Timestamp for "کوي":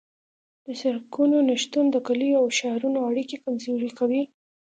3.99-4.23